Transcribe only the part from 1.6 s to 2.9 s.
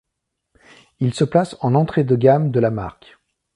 entrée de gamme de la